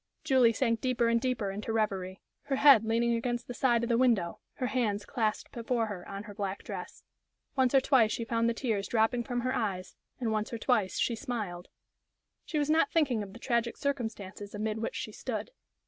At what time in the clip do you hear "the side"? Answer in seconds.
3.45-3.83